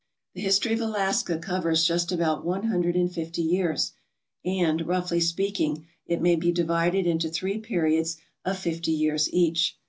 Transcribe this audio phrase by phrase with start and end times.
[0.33, 3.91] The history of Alaska covers just about one hundred and fifty years,
[4.43, 9.77] and, roughly speaking, it may be divided into three periods of fifty years each.